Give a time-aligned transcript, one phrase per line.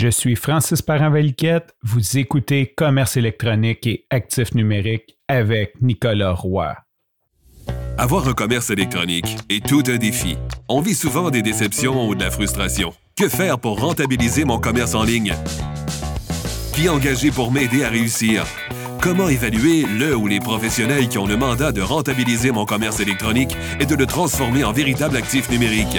[0.00, 1.74] Je suis Francis Parent-Valiquette.
[1.82, 6.72] Vous écoutez Commerce électronique et actifs numériques avec Nicolas Roy.
[7.98, 10.36] Avoir un commerce électronique est tout un défi.
[10.68, 12.92] On vit souvent des déceptions ou de la frustration.
[13.16, 15.34] Que faire pour rentabiliser mon commerce en ligne?
[16.74, 18.46] Qui engager pour m'aider à réussir?
[19.02, 23.56] Comment évaluer le ou les professionnels qui ont le mandat de rentabiliser mon commerce électronique
[23.80, 25.98] et de le transformer en véritable actif numérique?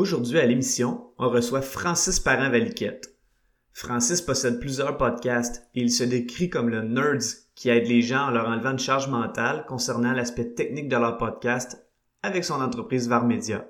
[0.00, 3.18] Aujourd'hui à l'émission, on reçoit Francis Parent-Valiquette.
[3.74, 8.28] Francis possède plusieurs podcasts et il se décrit comme le nerds qui aide les gens
[8.28, 11.86] en leur enlevant une charge mentale concernant l'aspect technique de leur podcast
[12.22, 13.68] avec son entreprise Varmedia.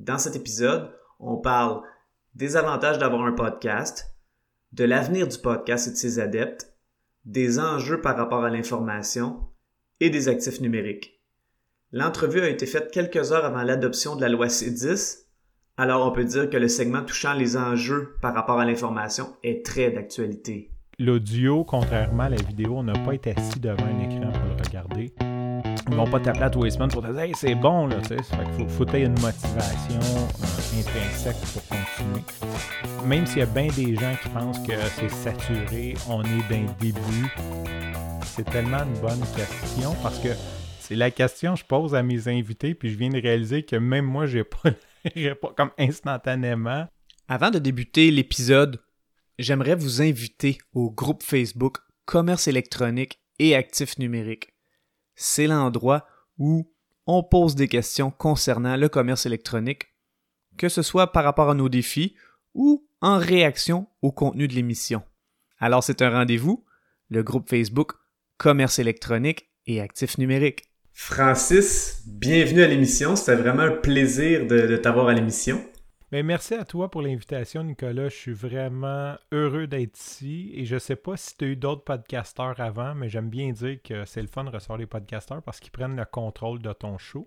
[0.00, 1.82] Dans cet épisode, on parle
[2.34, 4.16] des avantages d'avoir un podcast,
[4.72, 6.74] de l'avenir du podcast et de ses adeptes,
[7.26, 9.46] des enjeux par rapport à l'information
[10.00, 11.22] et des actifs numériques.
[11.92, 15.27] L'entrevue a été faite quelques heures avant l'adoption de la loi C10,
[15.78, 19.64] alors on peut dire que le segment touchant les enjeux par rapport à l'information est
[19.64, 20.70] très d'actualité.
[20.98, 24.62] L'audio, contrairement à la vidéo, on n'a pas été assis devant un écran pour le
[24.66, 25.14] regarder.
[25.88, 28.08] Ils vont pas t'appeler à tous les pour te dire hey, c'est bon, là, tu
[28.08, 28.16] sais.
[28.16, 32.24] Fait faut, faut une motivation euh, intrinsèque pour continuer.
[33.06, 36.66] Même s'il y a bien des gens qui pensent que c'est saturé, on est d'un
[36.80, 37.32] début.
[38.24, 40.30] C'est tellement une bonne question parce que
[40.80, 43.76] c'est la question que je pose à mes invités, puis je viens de réaliser que
[43.76, 44.70] même moi, j'ai pas
[45.56, 46.86] comme instantanément.
[47.28, 48.80] Avant de débuter l'épisode,
[49.38, 54.54] j'aimerais vous inviter au groupe Facebook Commerce électronique et actifs numériques.
[55.14, 56.06] C'est l'endroit
[56.38, 56.72] où
[57.06, 59.86] on pose des questions concernant le commerce électronique,
[60.56, 62.14] que ce soit par rapport à nos défis
[62.54, 65.02] ou en réaction au contenu de l'émission.
[65.58, 66.64] Alors c'est un rendez-vous,
[67.08, 67.92] le groupe Facebook
[68.36, 70.67] Commerce électronique et actifs numériques.
[71.00, 73.14] Francis, bienvenue à l'émission.
[73.14, 75.64] C'était vraiment un plaisir de, t'avoir à l'émission.
[76.10, 78.08] Ben, merci à toi pour l'invitation, Nicolas.
[78.08, 80.50] Je suis vraiment heureux d'être ici.
[80.54, 83.78] Et je sais pas si tu as eu d'autres podcasteurs avant, mais j'aime bien dire
[83.82, 86.98] que c'est le fun de recevoir les podcasteurs parce qu'ils prennent le contrôle de ton
[86.98, 87.26] show.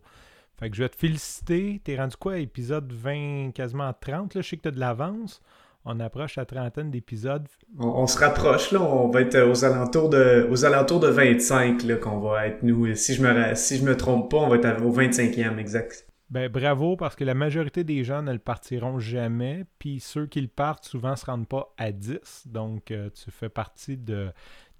[0.59, 1.81] Fait que je vais te féliciter.
[1.83, 4.41] T'es rendu quoi, épisode 20, quasiment 30, là?
[4.41, 5.41] Je sais que t'as de l'avance
[5.85, 7.47] on approche la trentaine d'épisodes.
[7.79, 8.81] On, se rapproche, là.
[8.81, 12.93] On va être aux alentours de, aux alentours de 25, là, qu'on va être, nous.
[12.95, 16.07] Si je me, si je me trompe pas, on va être au 25e, exact.
[16.29, 20.39] Ben, bravo, parce que la majorité des gens ne le partiront jamais, puis ceux qui
[20.39, 22.47] le partent souvent se rendent pas à 10.
[22.47, 24.31] Donc, euh, tu fais partie de,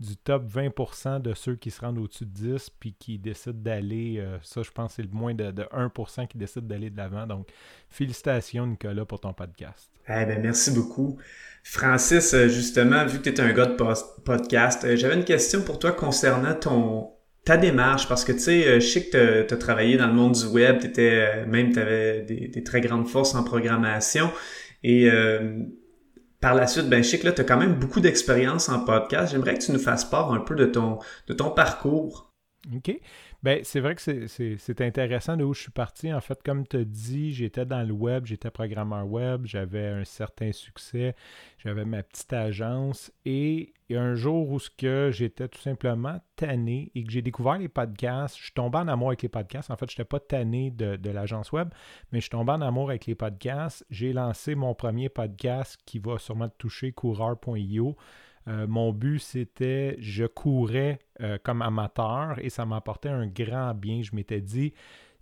[0.01, 4.17] du top 20% de ceux qui se rendent au-dessus de 10 puis qui décident d'aller,
[4.17, 7.27] euh, ça je pense c'est le moins de, 1% qui décident d'aller de l'avant.
[7.27, 7.47] Donc
[7.89, 9.91] félicitations Nicolas pour ton podcast.
[10.07, 11.17] Eh ben, merci beaucoup.
[11.63, 13.77] Francis, euh, justement, vu que tu es un gars de
[14.23, 17.11] podcast, euh, j'avais une question pour toi concernant ton
[17.43, 20.33] ta démarche, parce que tu sais, je sais que tu as, travaillé dans le monde
[20.33, 24.29] du web, étais, même tu avais des, des, très grandes forces en programmation.
[24.83, 25.09] Et
[26.41, 28.83] par la suite, ben, je sais que là, tu as quand même beaucoup d'expérience en
[28.83, 29.31] podcast.
[29.31, 32.31] J'aimerais que tu nous fasses part un peu de ton, de ton parcours.
[32.75, 32.99] OK.
[33.43, 36.13] Ben, c'est vrai que c'est intéressant de où je suis parti.
[36.13, 40.03] En fait, comme tu as dit, j'étais dans le web, j'étais programmeur web, j'avais un
[40.03, 41.15] certain succès,
[41.57, 43.11] j'avais ma petite agence.
[43.25, 44.57] Et il y a un jour où
[45.11, 49.09] j'étais tout simplement tanné et que j'ai découvert les podcasts, je suis tombé en amour
[49.09, 49.69] avec les podcasts.
[49.69, 51.67] En fait, je n'étais pas tanné de, l'agence web,
[52.11, 53.85] mais je suis tombé en amour avec les podcasts.
[53.89, 57.97] J'ai lancé mon premier podcast qui va sûrement toucher, coureur.io.
[58.47, 64.03] Euh, mon but, c'était, je courais euh, comme amateur et ça m'apportait un grand bien.
[64.03, 64.73] Je m'étais dit,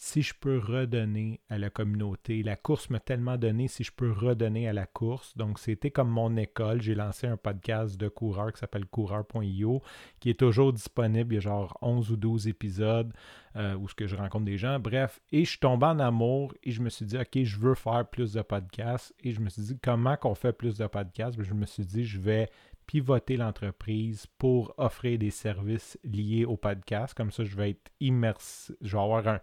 [0.01, 4.09] si je peux redonner à la communauté, la course m'a tellement donné, si je peux
[4.09, 5.35] redonner à la course.
[5.35, 6.81] Donc, c'était comme mon école.
[6.81, 9.81] J'ai lancé un podcast de coureur qui s'appelle coureur.io,
[10.21, 11.33] qui est toujours disponible.
[11.33, 13.13] Il y a genre 11 ou 12 épisodes
[13.57, 14.79] euh, où ce que je rencontre des gens.
[14.79, 17.75] Bref, et je suis tombé en amour et je me suis dit, OK, je veux
[17.75, 19.13] faire plus de podcasts.
[19.21, 21.44] Et je me suis dit, comment qu'on fait plus de podcasts?
[21.44, 22.50] Je me suis dit, je vais
[22.89, 27.13] pivoter l'entreprise pour offrir des services liés au podcast.
[27.13, 29.41] Comme ça, je vais être immersé, je vais avoir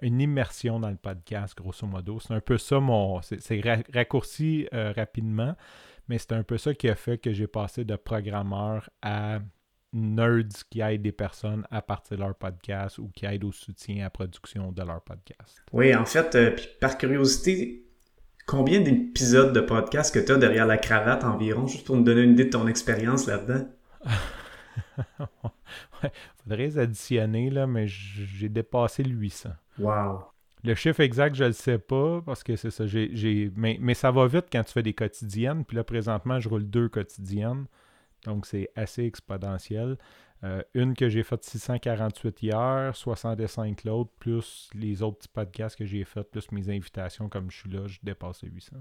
[0.00, 2.20] une immersion dans le podcast, grosso modo.
[2.20, 3.20] C'est un peu ça mon.
[3.20, 3.60] C'est
[3.92, 5.54] raccourci euh, rapidement,
[6.08, 9.40] mais c'est un peu ça qui a fait que j'ai passé de programmeur à
[9.92, 13.96] nerds qui aident des personnes à partir de leur podcast ou qui aident au soutien
[13.96, 15.62] à la production de leur podcast.
[15.70, 17.85] Oui, en fait, euh, par curiosité,
[18.46, 22.22] Combien d'épisodes de podcast que tu as derrière la cravate environ, juste pour nous donner
[22.22, 23.66] une idée de ton expérience là-dedans?
[25.18, 26.12] ouais,
[26.44, 29.48] faudrait additionner, là, mais j'ai dépassé le 800.
[29.80, 30.26] Wow!
[30.62, 32.86] Le chiffre exact, je ne le sais pas parce que c'est ça.
[32.86, 35.64] J'ai, mais, mais, ça va vite quand tu fais des quotidiennes.
[35.64, 37.66] Puis là, présentement, je roule deux quotidiennes.
[38.26, 39.98] Donc, c'est assez exponentiel.
[40.44, 45.86] Euh, une que j'ai faite 648 hier, 65 l'autre, plus les autres petits podcasts que
[45.86, 48.76] j'ai faits, plus mes invitations, comme je suis là, je dépasse les 800.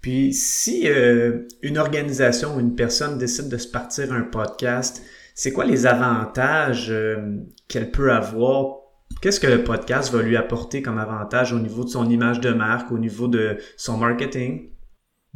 [0.00, 5.02] Puis, si euh, une organisation ou une personne décide de se partir un podcast,
[5.34, 7.38] c'est quoi les avantages euh,
[7.68, 8.76] qu'elle peut avoir?
[9.20, 12.52] Qu'est-ce que le podcast va lui apporter comme avantage au niveau de son image de
[12.52, 14.70] marque, au niveau de son marketing?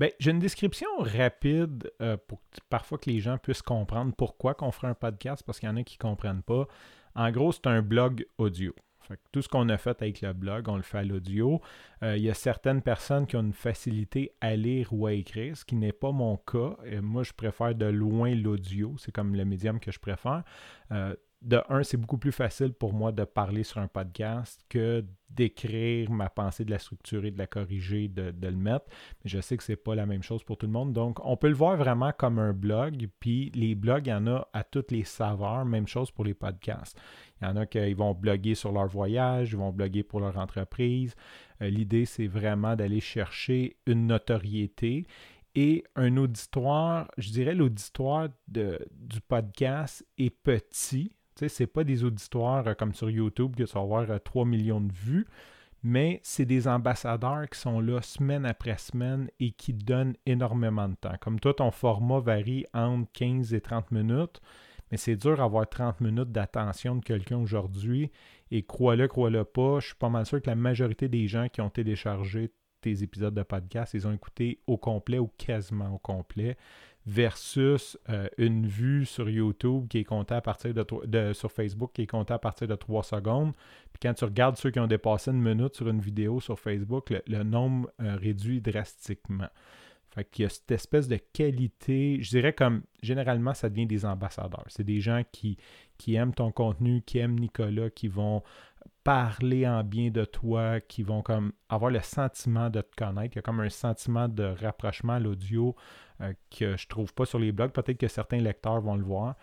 [0.02, 4.72] Bien, j'ai une description rapide euh, pour parfois que les gens puissent comprendre pourquoi qu'on
[4.72, 6.66] ferait un podcast, parce qu'il y en a qui ne comprennent pas.
[7.14, 8.74] En gros, c'est un blog audio.
[9.30, 11.60] tout ce qu'on a fait avec le blog, on le fait à l'audio.
[12.02, 15.56] Euh, il y a certaines personnes qui ont une facilité à lire ou à écrire,
[15.56, 16.76] ce qui n'est pas mon cas.
[17.00, 18.96] moi, je préfère de loin l'audio.
[18.98, 20.42] C'est comme le médium que je préfère.
[20.90, 25.04] Euh, de un, c'est beaucoup plus facile pour moi de parler sur un podcast que
[25.28, 28.86] d'écrire ma pensée, de la structurer, de la corriger, de, le mettre.
[29.24, 30.92] Mais je sais que c'est pas la même chose pour tout le monde.
[30.92, 33.08] Donc, on peut le voir vraiment comme un blog.
[33.18, 35.64] Puis, les blogs, il y en a à toutes les saveurs.
[35.64, 36.98] Même chose pour les podcasts.
[37.40, 40.38] Il y en a qui vont bloguer sur leur voyage, ils vont bloguer pour leur
[40.38, 41.14] entreprise.
[41.60, 45.06] Euh, l'idée, c'est vraiment d'aller chercher une notoriété
[45.54, 52.66] et un auditoire, je dirais l'auditoire du podcast est petit, ce n'est pas des auditoires
[52.66, 55.26] euh, comme sur YouTube que tu vas avoir 3 euh, millions de vues,
[55.82, 60.94] mais c'est des ambassadeurs qui sont là semaine après semaine et qui donnent énormément de
[60.94, 61.16] temps.
[61.20, 64.40] Comme toi, ton format varie entre 15 et 30 minutes,
[64.90, 68.10] mais c'est dur d'avoir 30 minutes d'attention de quelqu'un aujourd'hui.
[68.50, 71.60] Et crois-le, crois-le pas, je suis pas mal sûr que la majorité des gens qui
[71.62, 72.52] ont téléchargé
[72.82, 76.56] tes épisodes de podcast, ils ont écouté au complet ou quasiment au complet
[77.06, 82.02] versus euh, une vue sur YouTube qui est comptée à partir de, sur Facebook qui
[82.02, 83.52] est comptée à partir de 3 secondes.
[83.92, 87.12] Puis quand tu regardes ceux qui ont dépassé une minute sur une vidéo sur Facebook,
[87.26, 89.48] le, nombre euh, réduit drastiquement.
[90.10, 94.04] Fait qu'il y a cette espèce de qualité, je dirais comme généralement ça devient des
[94.04, 94.66] ambassadeurs.
[94.68, 95.56] C'est des gens qui,
[95.96, 98.42] qui aiment ton contenu, qui aiment Nicolas, qui vont
[99.04, 103.34] parler en bien de toi, qui vont comme avoir le sentiment de te connaître.
[103.34, 105.74] Il y a comme un sentiment de rapprochement à l'audio
[106.20, 107.72] euh, que je trouve pas sur les blogs.
[107.72, 109.36] Peut-être que certains lecteurs vont le voir.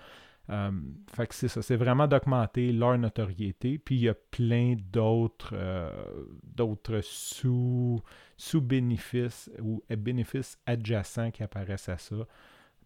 [0.50, 0.72] Euh,
[1.14, 3.78] fait que c'est ça, c'est vraiment d'augmenter leur notoriété.
[3.78, 5.92] Puis il y a plein d'autres euh,
[6.44, 8.02] d'autres sous,
[8.38, 12.16] sous-bénéfices ou bénéfices adjacents qui apparaissent à ça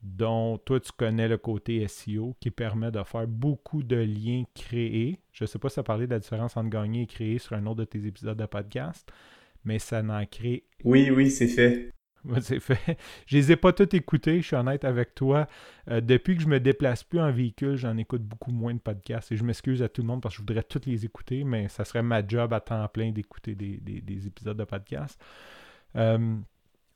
[0.04, 5.20] dont toi tu connais le côté SEO qui permet de faire beaucoup de liens créés.
[5.32, 7.56] Je ne sais pas si ça parlait de la différence entre gagner et créer sur
[7.56, 9.10] un autre de tes épisodes de podcast,
[9.64, 10.66] mais ça n'en crée.
[10.84, 11.90] Oui, oui, c'est fait.
[12.42, 12.98] c'est fait.
[13.28, 15.48] Je les ai pas tous écoutés, je suis honnête avec toi.
[15.90, 19.32] Euh, depuis que je me déplace plus en véhicule, j'en écoute beaucoup moins de podcasts.
[19.32, 21.70] Et je m'excuse à tout le monde parce que je voudrais tous les écouter, mais
[21.70, 25.20] ça serait ma job à temps plein d'écouter des, épisodes de podcast.
[25.96, 26.36] Euh,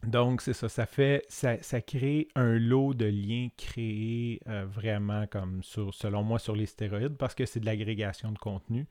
[0.04, 5.64] donc, c'est ça, ça fait, ça, crée un lot de liens créés euh, vraiment comme
[5.64, 8.88] sur, selon moi, sur les stéroïdes parce que c'est de l'agrégation de contenu.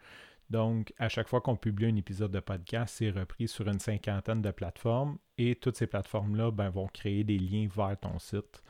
[0.51, 4.43] Donc, à chaque fois qu'on publie un épisode de podcast, c'est repris sur une cinquantaine
[4.43, 8.63] de plateformes et toutes ces plateformes-là ben, vont créer des liens vers ton site,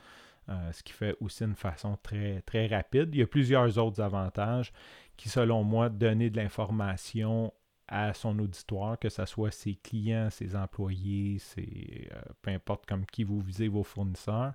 [0.49, 3.11] euh, ce qui fait aussi une façon très, très rapide.
[3.13, 4.73] Il y a plusieurs autres avantages
[5.17, 7.53] qui, selon moi, donner de l'information
[7.89, 13.07] à son auditoire, que ce soit ses clients, ses employés, ses, euh, peu importe comme
[13.07, 14.53] qui vous visez, vos fournisseurs,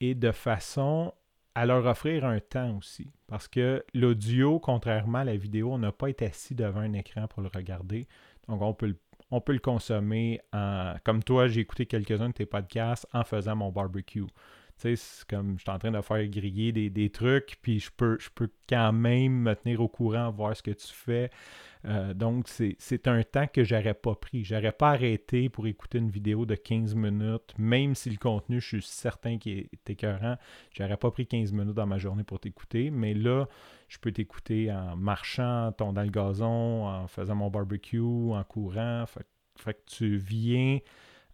[0.00, 1.12] et de façon
[1.54, 3.12] à leur offrir un temps aussi.
[3.26, 7.28] Parce que l'audio, contrairement à la vidéo, on n'a pas été assis devant un écran
[7.28, 8.08] pour le regarder.
[8.48, 8.98] Donc, on peut le,
[9.30, 10.40] on peut le consommer
[11.04, 14.24] comme toi, j'ai écouté quelques-uns de tes podcasts en faisant mon barbecue.
[14.76, 17.78] Tu sais, c'est comme je suis en train de faire griller des, des, trucs, puis
[17.78, 21.30] je peux, je peux quand même me tenir au courant, voir ce que tu fais.
[21.86, 24.44] Euh, donc, c'est un temps que j'aurais pas pris.
[24.44, 28.78] J'aurais pas arrêté pour écouter une vidéo de 15 minutes, même si le contenu, je
[28.78, 30.36] suis certain qu'il est écœurant.
[30.72, 32.90] J'aurais pas pris 15 minutes dans ma journée pour t'écouter.
[32.90, 33.46] Mais là,
[33.88, 39.04] je peux t'écouter en marchant, tondant le gazon, en faisant mon barbecue, en courant.
[39.06, 39.26] Fait,
[39.58, 40.78] fait que tu viens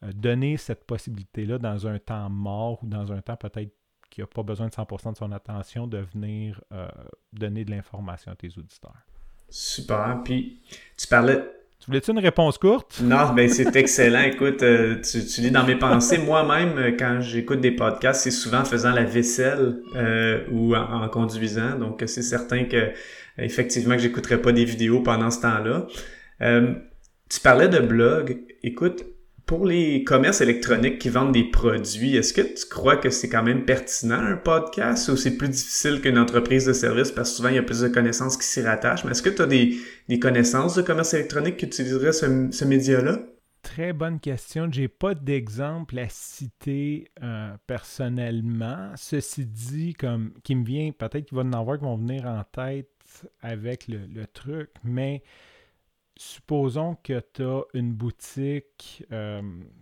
[0.03, 3.75] donner cette possibilité-là dans un temps mort ou dans un temps peut-être
[4.11, 6.89] qui n'a pas besoin de 100% de son attention, de venir euh,
[7.33, 9.07] donner de l'information à tes auditeurs.
[9.49, 10.21] Super.
[10.25, 10.61] Puis,
[10.97, 11.43] tu parlais.
[11.81, 13.01] Tu voulais-tu une réponse courte?
[13.03, 14.21] Non, ben c'est excellent.
[14.21, 16.19] Écoute, euh, tu, tu, lis dans mes pensées.
[16.19, 21.09] Moi-même, euh, quand j'écoute des podcasts, c'est souvent en faisant la vaisselle euh, ou en,
[21.09, 21.79] conduisant.
[21.79, 22.93] Donc, c'est certain que
[23.39, 25.87] effectivement que j'écouterai pas des vidéos pendant ce temps-là.
[27.31, 28.39] tu parlais de blog.
[28.63, 29.05] Écoute,
[29.51, 33.43] pour les commerces électroniques qui vendent des produits, est-ce que tu crois que c'est quand
[33.43, 37.49] même pertinent un podcast ou c'est plus difficile qu'une entreprise de service parce que souvent
[37.49, 39.05] il y a plus de connaissances qui s'y rattachent?
[39.05, 43.19] Mais est-ce que tu as des, connaissances de commerce électronique qui utiliseraient ce, média-là?
[43.61, 44.69] Très bonne question.
[44.71, 48.93] J'ai pas d'exemple à citer euh, personnellement.
[48.95, 52.45] Ceci dit, comme qui me vient, peut-être qu'il va en avoir qui vont venir en
[52.53, 52.87] tête
[53.43, 55.25] avec le truc, mais
[56.21, 59.41] supposons que tu as une boutique, euh,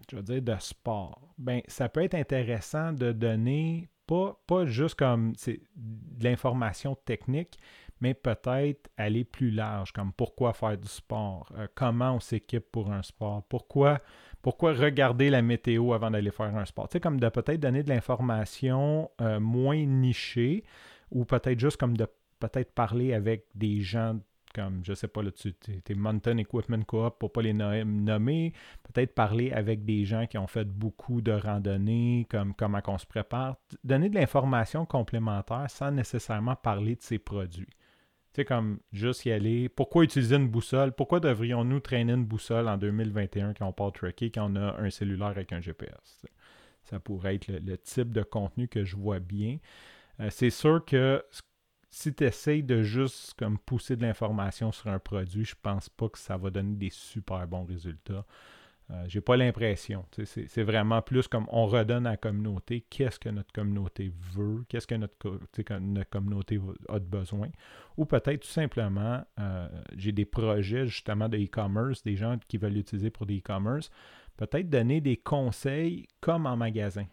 [0.08, 1.34] je veux dire, de sport.
[1.36, 7.58] Ben, ça peut être intéressant de donner, pas, pas juste comme de l'information technique,
[8.00, 12.92] mais peut-être aller plus large, comme pourquoi faire du sport, euh, comment on s'équipe pour
[12.92, 14.00] un sport, pourquoi,
[14.40, 16.88] pourquoi regarder la météo avant d'aller faire un sport.
[16.88, 20.62] Tu sais, comme de peut-être donner de l'information euh, moins nichée,
[21.10, 22.06] ou peut-être juste comme de
[22.38, 24.16] peut-être parler avec des gens
[24.54, 25.54] comme, je sais pas, là, tu
[25.88, 28.52] es Mountain Equipment Co-op pour pas les nommer,
[28.82, 33.06] peut-être parler avec des gens qui ont fait beaucoup de randonnées, comme comment on se
[33.06, 37.66] prépare, donner de l'information complémentaire sans nécessairement parler de ses produits.
[38.32, 39.68] Tu sais, comme juste y aller.
[39.68, 40.92] Pourquoi utiliser une boussole?
[40.92, 44.90] Pourquoi devrions-nous traîner une boussole en 2021 quand on parle trucker, quand on a un
[44.90, 46.26] cellulaire avec un GPS?
[46.84, 49.58] Ça pourrait être le, type de contenu que je vois bien.
[50.20, 51.42] Euh, c'est sûr que ce
[51.90, 56.08] si tu essayes de juste comme pousser de l'information sur un produit, je pense pas
[56.08, 58.24] que ça va donner des super bons résultats.
[58.90, 60.06] Euh, j'ai pas l'impression.
[60.24, 64.86] C'est vraiment plus comme on redonne à la communauté qu'est-ce que notre communauté veut, qu'est-ce
[64.86, 65.40] que notre,
[66.10, 67.48] communauté a de besoin.
[67.98, 72.72] Ou peut-être tout simplement, euh, j'ai des projets justement de e-commerce, des gens qui veulent
[72.72, 73.90] l'utiliser pour des e-commerce.
[74.38, 77.06] Peut-être donner des conseils comme en magasin.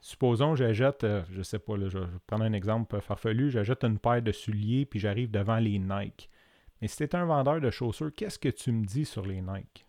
[0.00, 4.22] Supposons j'achète, euh, je sais pas, je vais prendre un exemple farfelu, j'achète une paire
[4.22, 6.30] de souliers puis j'arrive devant les Nike.
[6.80, 9.40] Mais si tu es un vendeur de chaussures, qu'est-ce que tu me dis sur les
[9.40, 9.86] Nike?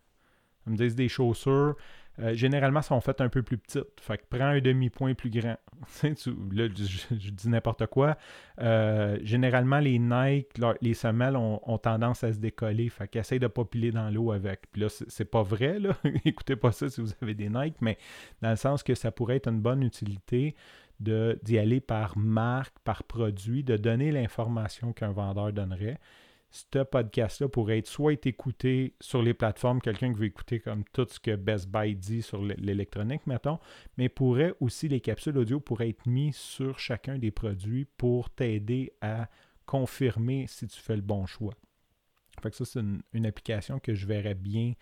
[0.66, 1.76] Ils me disent des chaussures
[2.20, 4.00] euh, généralement, sont faites un peu plus petites.
[4.00, 5.56] Fait que prends un demi-point plus grand.
[6.02, 8.16] là, je, dis n'importe quoi.
[8.60, 10.48] Euh, généralement, les Nike,
[10.80, 12.88] les semelles ont, tendance à se décoller.
[12.88, 14.62] Fait qu'essaye de pas piler dans l'eau avec.
[14.72, 15.96] Puis là, c'est pas vrai, là.
[16.24, 17.98] Écoutez pas ça si vous avez des Nike, mais
[18.42, 20.56] dans le sens que ça pourrait être une bonne utilité
[21.00, 26.00] d'y aller par marque, par produit, de donner l'information qu'un vendeur donnerait
[26.50, 31.06] ce podcast-là pourrait être soit écouté sur les plateformes, quelqu'un qui veut écouter comme tout
[31.08, 33.58] ce que Best Buy dit sur l'électronique, mettons,
[33.96, 38.92] mais pourrait aussi, les capsules audio pourraient être mises sur chacun des produits pour t'aider
[39.00, 39.28] à
[39.66, 41.54] confirmer si tu fais le bon choix.
[42.42, 44.72] Fait que ça, c'est une, application que je verrais bien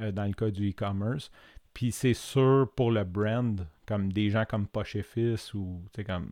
[0.00, 1.30] euh, dans le cas du e-commerce.
[1.74, 6.30] Puis c'est sûr pour le brand, comme des gens comme Poche Fils ou comme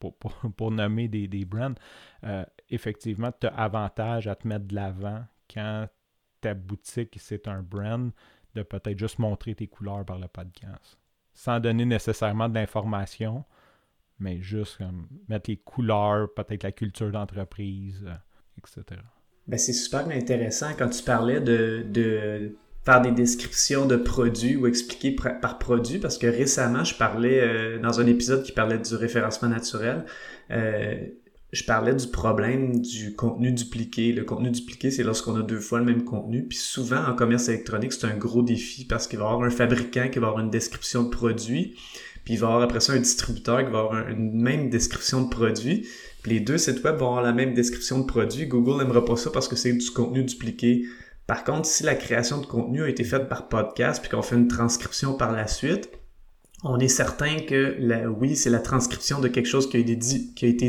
[0.56, 1.74] pour, nommer des, des brands,
[2.24, 5.88] euh, effectivement, tu as avantage à te mettre de l'avant quand
[6.40, 8.12] ta boutique, c'est un brand,
[8.54, 10.98] de peut-être juste montrer tes couleurs par le podcast.
[11.32, 13.44] Sans donner nécessairement de l'information,
[14.18, 14.78] mais juste
[15.28, 18.14] mettre les couleurs, peut-être la culture d'entreprise, euh,
[18.58, 19.00] etc.
[19.46, 24.66] Ben, c'est super intéressant quand tu parlais de, de faire des descriptions de produits ou
[24.66, 28.94] expliquer par produit parce que récemment, je parlais euh, dans un épisode qui parlait du
[28.94, 30.04] référencement naturel.
[30.50, 30.96] Euh,
[31.52, 34.12] je parlais du problème du contenu dupliqué.
[34.12, 36.44] Le contenu dupliqué, c'est lorsqu'on a deux fois le même contenu.
[36.44, 39.50] Puis souvent, en commerce électronique, c'est un gros défi parce qu'il va y avoir un
[39.50, 41.74] fabricant qui va avoir une description de produit,
[42.24, 45.22] puis il va y avoir après ça un distributeur qui va avoir une même description
[45.22, 45.86] de produit.
[46.26, 48.46] Les deux sites web vont avoir la même description de produit.
[48.46, 50.84] Google n'aimera pas ça parce que c'est du contenu dupliqué.
[51.28, 54.34] Par contre, si la création de contenu a été faite par podcast puis qu'on fait
[54.34, 55.90] une transcription par la suite,
[56.64, 57.76] on est certain que
[58.08, 59.94] oui, c'est la transcription de quelque chose qui a été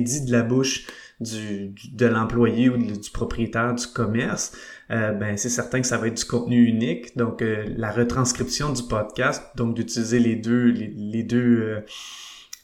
[0.02, 0.86] dit, de la bouche
[1.22, 4.52] du, de l'employé ou du propriétaire du commerce.
[4.92, 7.16] Euh, ben c'est certain que ça va être du contenu unique.
[7.16, 11.80] Donc euh, la retranscription du podcast, donc d'utiliser les deux les, deux euh,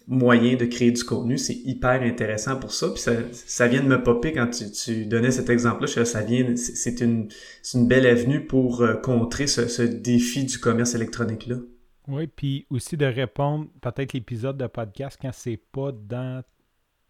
[0.08, 2.90] moyen de créer du contenu, c'est hyper intéressant pour ça.
[2.90, 6.06] Puis ça, ça vient de me popper quand tu, tu donnais cet exemple-là.
[6.06, 7.30] Ça vient, c'est une,
[7.74, 11.58] une belle avenue pour euh, contrer ce, ce défi du commerce électronique-là.
[12.08, 16.44] Oui, puis aussi de répondre peut-être l'épisode de podcast quand c'est pas dans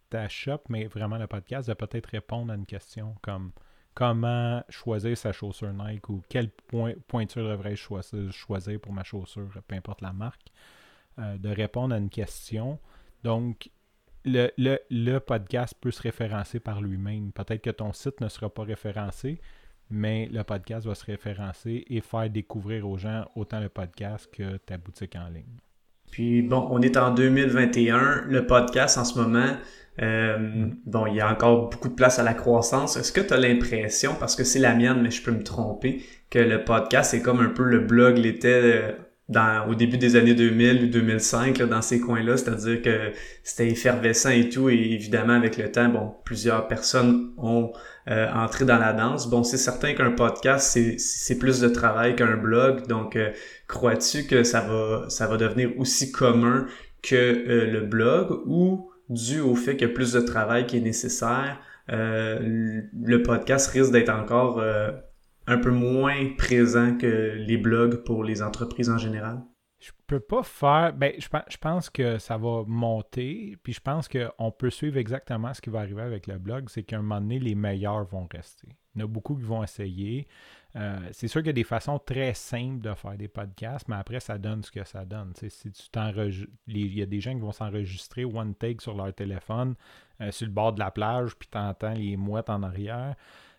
[0.09, 3.51] ta shop, mais vraiment le podcast, de peut-être répondre à une question comme
[3.93, 9.75] comment choisir sa chaussure Nike ou quelle point, pointure devrais-je choisir pour ma chaussure, peu
[9.75, 10.51] importe la marque.
[11.17, 12.77] Euh, de répondre à une question.
[13.23, 13.69] Donc,
[14.25, 17.31] le, podcast peut se référencer par lui-même.
[17.31, 19.39] Peut-être que ton site ne sera pas référencé,
[19.89, 24.57] mais le podcast va se référencer et faire découvrir aux gens autant le podcast que
[24.57, 25.59] ta boutique en ligne.
[26.11, 28.25] Puis bon, on est en 2021.
[28.27, 29.55] Le podcast en ce moment,
[30.01, 32.97] euh, bon, il y a encore beaucoup de place à la croissance.
[32.97, 36.03] Est-ce que tu as l'impression, parce que c'est la mienne, mais je peux me tromper,
[36.29, 38.91] que le podcast est comme un peu le blog l'était euh,
[39.27, 43.11] dans, au début des années 2000 ou 2005, dans ces coins-là, c'est-à-dire que
[43.43, 47.71] c'était effervescent et tout, et évidemment, avec le temps, bon, plusieurs personnes ont
[48.07, 49.27] euh, entré dans la danse.
[49.27, 53.31] Bon, c'est certain qu'un podcast, c'est plus de travail qu'un blog, donc euh,
[53.67, 56.67] crois-tu que ça va, ça va devenir aussi commun
[57.01, 60.77] que euh, le blog, ou dû au fait qu'il y a plus de travail qui
[60.77, 64.59] est nécessaire, le podcast risque d'être encore
[65.47, 69.41] un peu moins présent que les blogs pour les entreprises en général?
[69.79, 70.93] Je peux pas faire.
[70.93, 73.55] Ben, je, pense que ça va monter.
[73.61, 76.69] Puis je pense qu'on peut suivre exactement ce qui va arriver avec le blog.
[76.69, 78.69] C'est qu'à un moment donné, les meilleurs vont rester.
[78.95, 80.27] Il y en a beaucoup qui vont essayer.
[80.75, 83.95] Euh, c'est sûr qu'il y a des façons très simples de faire des podcasts, mais
[83.95, 85.33] après, ça donne ce que ça donne.
[85.35, 85.89] si tu
[86.67, 89.75] Il y a des gens qui vont s'enregistrer one take sur leur téléphone
[90.21, 93.15] euh, sur le bord de la plage, puis tu entends les mouettes en arrière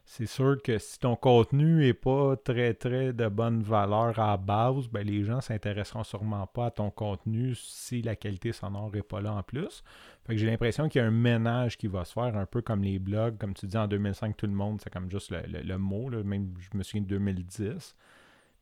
[0.08, 4.86] c'est sûr que si ton contenu n'est pas très très de bonne valeur à base,
[4.86, 9.20] ben les gens s'intéresseront sûrement pas à ton contenu si la qualité sonore n'est pas
[9.20, 9.82] là en plus.
[10.25, 12.62] Fait que j'ai l'impression qu'il y a un ménage qui va se faire un peu
[12.62, 15.76] comme les blogs, comme tu dis en 2005 tout le monde, c'est comme juste le,
[15.76, 17.96] mot, même je me souviens de 2010.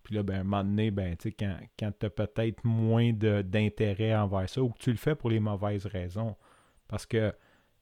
[0.02, 4.14] Puis là, ben, à un moment donné, ben, quand, quand tu as peut-être moins d'intérêt
[4.14, 6.36] envers ça ou que tu le fais pour les mauvaises raisons.
[6.88, 7.34] Parce que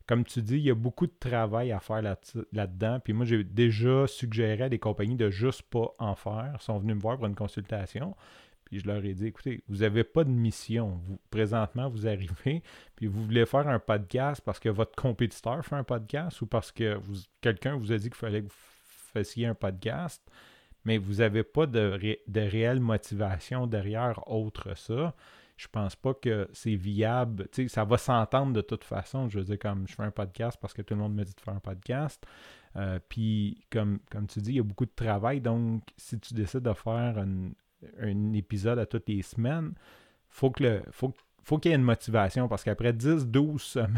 [0.06, 2.02] comme tu dis, il y a beaucoup de travail à faire
[2.52, 3.00] là-dedans.
[3.00, 6.52] puis moi, j'ai déjà suggéré à des compagnies de juste pas en faire.
[6.54, 8.16] Ils sont venus me voir pour une consultation.
[8.64, 11.00] Puis je leur ai dit, écoutez, vous n'avez pas de mission.
[11.30, 12.62] Présentement, vous arrivez,
[12.96, 16.72] puis vous voulez faire un podcast parce que votre compétiteur fait un podcast ou parce
[16.72, 16.98] que
[17.40, 20.22] quelqu'un vous a dit qu'il fallait que vous fassiez un podcast,
[20.84, 25.14] mais vous n'avez pas de, de réelle motivation derrière autre ça
[25.62, 27.46] je pense pas que c'est viable.
[27.68, 29.28] Ça va s'entendre de toute façon.
[29.28, 31.34] Je veux dire, comme je fais un podcast parce que tout le monde me dit
[31.34, 32.26] de faire un podcast.
[32.74, 35.40] Euh, puis, comme, comme tu dis, il y a beaucoup de travail.
[35.40, 39.74] Donc, si tu décides de faire un, épisode à toutes les semaines,
[40.30, 41.14] faut que le, faut,
[41.44, 43.92] faut qu'il y ait une motivation parce qu'après 10-12 semaines,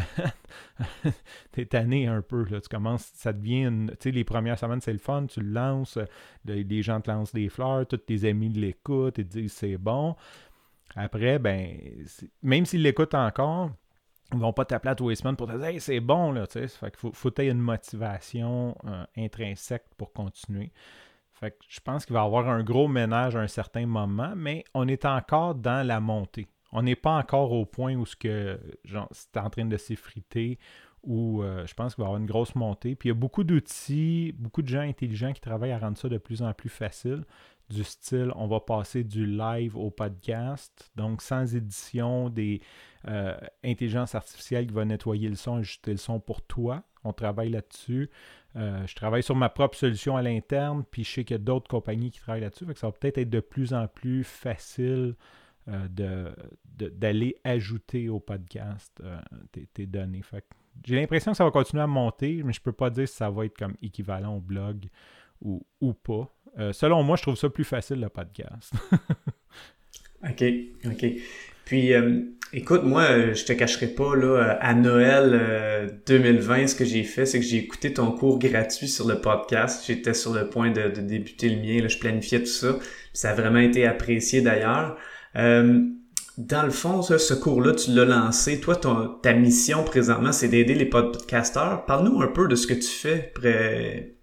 [1.52, 2.44] t'es tanné un peu.
[2.44, 2.60] Là.
[2.60, 3.90] Tu commences, ça devient une.
[3.92, 5.98] Tu sais, les premières semaines, c'est le fun, tu le lances,
[6.44, 10.14] les gens te lancent des fleurs, tous tes amis l'écoutent, ils te disent c'est bon.
[10.96, 11.76] Après, ben,
[12.42, 13.70] même s'ils l'écoutent encore,
[14.32, 16.60] ils vont pas t'appeler à tous les semaines pour te dire c'est bon, là, tu
[16.60, 16.68] sais.
[16.68, 20.72] Fait qu'il faut, faut une motivation euh, intrinsèque pour continuer.
[21.68, 24.88] Je pense qu'il va y avoir un gros ménage à un certain moment, mais on
[24.88, 26.48] est encore dans la montée.
[26.72, 28.16] On n'est pas encore au point où ce
[29.12, 30.58] c'est en train de s'effriter,
[31.06, 32.94] où euh, je pense qu'il va y avoir une grosse montée.
[32.94, 36.08] Puis il y a beaucoup d'outils, beaucoup de gens intelligents qui travaillent à rendre ça
[36.08, 37.24] de plus en plus facile
[37.70, 42.60] du style on va passer du live au podcast, donc sans édition, des
[43.08, 46.82] euh, intelligences artificielles qui vont nettoyer le son, ajuster le son pour toi.
[47.04, 48.10] On travaille là-dessus.
[48.56, 51.42] Euh, je travaille sur ma propre solution à l'interne, puis je sais qu'il y a
[51.42, 52.66] d'autres compagnies qui travaillent là-dessus.
[52.76, 55.14] ça va peut-être être de plus en plus facile
[55.66, 59.02] d'aller ajouter au podcast
[59.72, 60.20] tes, données.
[60.84, 63.16] J'ai l'impression que ça va continuer à monter, mais je ne peux pas dire si
[63.16, 64.88] ça va être comme équivalent au blog
[65.40, 66.32] ou, ou pas.
[66.58, 68.72] Euh, selon moi, je trouve ça plus facile le podcast.
[70.24, 70.44] OK,
[70.86, 71.06] OK.
[71.64, 72.20] Puis, euh,
[72.52, 77.24] écoute, moi, je te cacherai pas, là, à Noël 2020, euh, ce que j'ai fait,
[77.26, 79.84] c'est que j'ai écouté ton cours gratuit sur le podcast.
[79.86, 82.78] J'étais sur le point de, débuter le mien, là, je planifiais tout ça.
[83.12, 84.98] ça a vraiment été apprécié d'ailleurs
[86.36, 88.60] dans le fond, ce cours-là, tu l'as lancé.
[88.60, 88.76] Toi,
[89.22, 91.84] ta mission présentement, c'est d'aider les podcasteurs.
[91.84, 93.32] Parle-nous un peu de ce que tu fais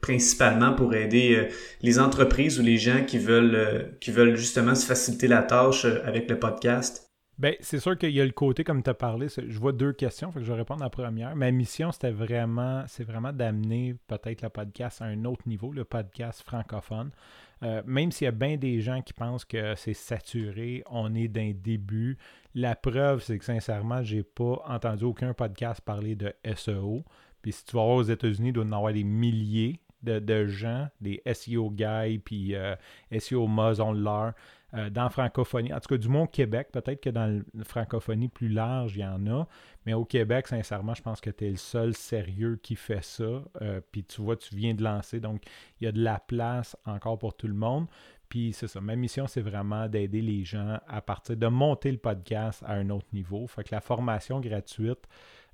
[0.01, 4.73] principalement pour aider euh, les entreprises ou les gens qui veulent, euh, qui veulent justement
[4.73, 7.07] se faciliter la tâche euh, avec le podcast.
[7.37, 9.93] Bien, c'est sûr qu'il y a le côté, comme tu as parlé, je vois deux
[9.93, 11.35] questions, fait que je vais répondre à la première.
[11.35, 15.85] Ma mission, c'était vraiment, c'est vraiment d'amener peut-être le podcast à un autre niveau, le
[15.85, 17.11] podcast francophone.
[17.63, 21.27] Euh, même s'il y a bien des gens qui pensent que c'est saturé, on est
[21.27, 22.17] d'un début.
[22.55, 27.03] La preuve, c'est que sincèrement, j'ai pas entendu aucun podcast parler de SEO.
[27.41, 30.47] Puis si tu vas voir aux États-Unis, il doit y en avoir des milliers de,
[30.47, 32.75] gens, des SEO guys, puis euh,
[33.17, 33.93] SEO Moz, on.
[34.73, 37.63] Euh, dans la francophonie, en tout cas du moins au Québec, peut-être que dans la
[37.65, 39.45] francophonie plus large, il y en a,
[39.85, 43.43] mais au Québec, sincèrement, je pense que tu es le seul sérieux qui fait ça.
[43.61, 45.41] Euh, puis tu vois, tu viens de lancer, donc
[45.79, 47.87] il y a de la place encore pour tout le monde.
[48.29, 51.97] Puis c'est ça, ma mission, c'est vraiment d'aider les gens à partir de monter le
[51.97, 53.45] podcast à un autre niveau.
[53.47, 55.05] Fait que la formation gratuite,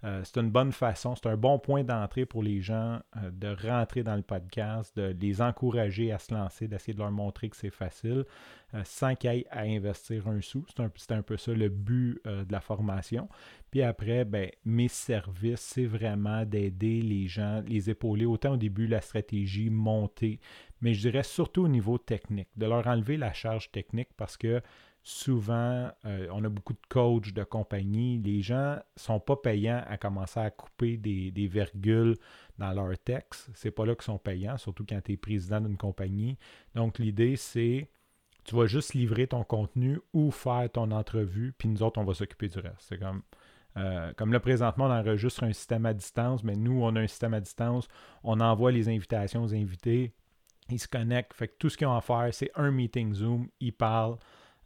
[0.03, 3.55] euh, c'est une bonne façon, c'est un bon point d'entrée pour les gens euh, de
[3.67, 7.57] rentrer dans le podcast, de les encourager à se lancer, d'essayer de leur montrer que
[7.57, 8.23] c'est facile
[8.75, 10.65] euh, sans qu'ils aient à investir un sou.
[10.67, 13.27] C'est un, peu ça le but de la formation.
[13.71, 18.85] Puis après, ben, mes services, c'est vraiment d'aider les gens, les épauler autant au début,
[18.85, 20.39] la stratégie, monter,
[20.79, 24.61] mais je dirais surtout au niveau technique, de leur enlever la charge technique parce que
[25.07, 28.17] souvent, euh, on a beaucoup de coachs de compagnie.
[28.17, 32.17] Les gens ne sont pas payants à commencer à couper des, virgules
[32.57, 33.49] dans leur texte.
[33.53, 36.37] C'est pas là qu'ils sont payants, surtout quand tu es président d'une compagnie.
[36.75, 37.89] Donc, l'idée, c'est
[38.43, 42.13] tu vas juste livrer ton contenu ou faire ton entrevue, puis nous autres, on va
[42.13, 42.81] s'occuper du reste.
[42.81, 43.21] C'est comme.
[43.77, 47.07] Euh, comme là, présentement, on enregistre un système à distance, mais nous, on a un
[47.07, 47.87] système à distance.
[48.23, 50.13] On envoie les invitations aux invités.
[50.69, 51.33] Ils se connectent.
[51.33, 53.47] Fait que tout ce qu'ils ont à faire, c'est un meeting Zoom.
[53.59, 54.17] Ils parlent.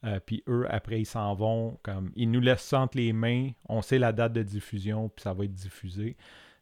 [0.04, 1.80] Euh, puis eux, après, ils s'en vont.
[1.84, 3.52] Comme, ils nous laissent entre les mains.
[3.70, 6.18] On sait la date de diffusion, puis ça va être diffusé.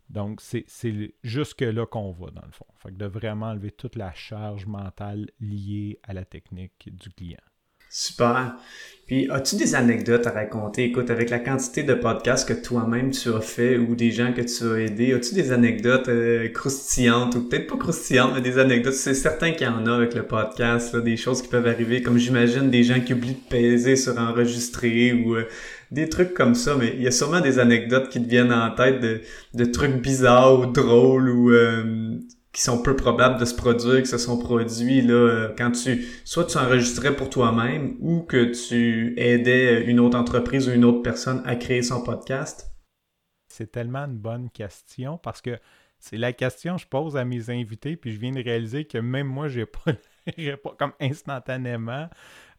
[0.10, 0.66] Donc, c'est
[1.24, 2.66] jusque-là qu'on va, dans le fond.
[2.80, 7.38] Fait que de vraiment enlever toute la charge mentale liée à la technique du client.
[7.90, 8.56] Super.
[9.10, 10.84] Puis, as-tu des anecdotes à raconter?
[10.84, 14.42] Écoute, avec la quantité de podcasts que toi-même tu as fait ou des gens que
[14.42, 18.94] tu as aidés, as-tu des anecdotes euh, croustillantes ou peut-être pas croustillantes, mais des anecdotes?
[18.94, 22.20] C'est certain qu'il y en a avec le podcast, des choses qui peuvent arriver, comme
[22.20, 25.48] j'imagine des gens qui oublient de peser sur enregistrer ou euh,
[25.90, 28.70] des trucs comme ça, mais il y a sûrement des anecdotes qui te viennent en
[28.76, 29.22] tête de,
[29.56, 32.20] de trucs bizarres ou drôles ou euh,
[32.52, 36.46] qui sont peu probables de se produire, qui se sont produits là quand tu soit
[36.46, 41.44] tu enregistrais pour toi-même ou que tu aidais une autre entreprise ou une autre personne
[41.46, 42.72] à créer son podcast?
[43.48, 45.60] C'est tellement une bonne question parce que
[46.00, 48.98] c'est la question que je pose à mes invités, puis je viens de réaliser que
[48.98, 49.96] même moi, j'ai pas
[50.78, 52.10] comme instantanément.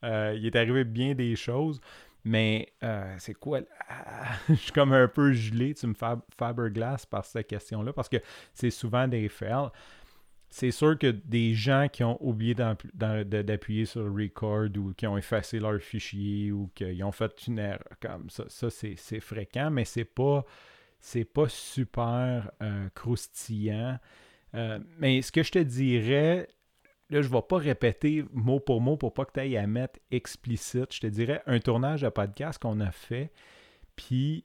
[0.05, 1.81] Euh, il est arrivé bien des choses.
[2.25, 3.61] Mais euh, c'est quoi?
[4.49, 8.19] je suis comme un peu gelé, tu me fais glace par cette question-là, parce que
[8.53, 9.71] c'est souvent des fails.
[10.53, 15.61] C'est sûr que des gens qui ont oublié d'appuyer sur record ou qui ont effacé
[15.61, 20.05] leur fichier ou qui ont fait une erreur comme ça, ça c'est fréquent, mais c'est
[20.05, 20.45] pas
[21.33, 23.99] pas super euh, croustillant.
[24.55, 26.49] Euh, mais ce que je te dirais,
[27.11, 29.67] là, je ne vais pas répéter mot pour mot pour pas que tu ailles à
[29.67, 30.95] mettre explicite.
[30.95, 33.33] Je te dirais un tournage de podcast qu'on a fait,
[33.97, 34.45] puis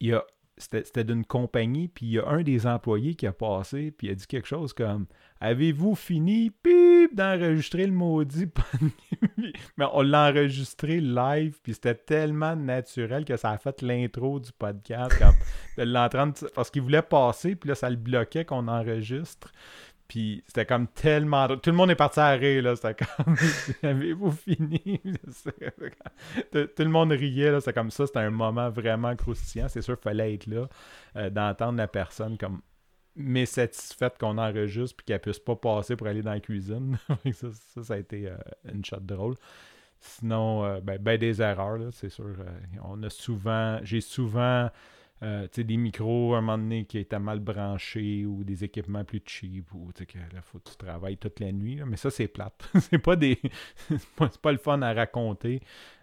[0.00, 0.24] il y a
[0.58, 4.10] c'était d'une compagnie, puis il y a un des employés qui a passé, puis il
[4.10, 5.06] a dit quelque chose comme
[5.40, 6.52] Avez-vous fini?
[7.12, 8.48] D'enregistrer le maudit
[9.76, 14.52] Mais on l'a enregistré live, puis c'était tellement naturel que ça a fait l'intro du
[14.52, 15.20] podcast
[15.76, 19.52] de l'entendre parce qu'il voulait passer, puis là ça le bloquait qu'on enregistre.
[20.12, 21.48] Puis c'était comme tellement.
[21.48, 22.76] Tout le monde est parti à rire, là.
[22.76, 23.34] C'était comme.
[23.82, 25.00] Avez-vous fini?
[26.52, 27.60] tout, le monde riait, là.
[27.60, 28.06] C'était comme ça.
[28.06, 29.68] C'était un moment vraiment croustillant.
[29.70, 30.68] C'est sûr qu'il fallait être là,
[31.16, 32.60] euh, d'entendre la personne comme
[33.16, 36.98] mais satisfaite qu'on enregistre puis qu'elle puisse pas passer pour aller dans la cuisine.
[37.32, 37.48] ça,
[37.82, 38.36] ça, a été euh,
[38.70, 39.36] une shot drôle.
[39.98, 42.36] Sinon, euh, ben, ben, des erreurs, c'est sûr.
[42.84, 43.78] on a souvent.
[43.82, 44.68] J'ai souvent
[45.22, 49.22] euh, des micros à un moment donné qui étaient mal branchés ou des équipements plus
[49.24, 51.80] cheap ou que là, faut que tu travailles toute la nuit.
[51.86, 52.68] Mais ça, c'est plate.
[52.80, 53.38] c'est pas des.
[53.88, 55.60] c'est pas, le fun à raconter.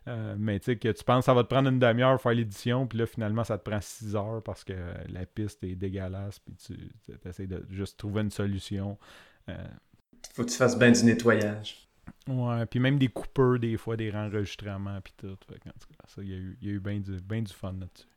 [0.07, 2.21] Euh, mais tu sais, que tu penses que ça va te prendre une demi-heure pour
[2.21, 4.73] faire l'édition, puis là, finalement, ça te prend six heures parce que
[5.09, 6.73] la piste est dégueulasse, puis tu
[7.27, 8.97] essaies de juste trouver une solution.
[9.49, 9.55] Euh,
[10.33, 11.87] faut que tu fasses bien du nettoyage.
[12.27, 15.37] Ouais, puis même des coupeurs, des fois, des enregistrements, puis tout.
[16.17, 18.07] il y a eu, eu bien du, ben du fun là-dessus.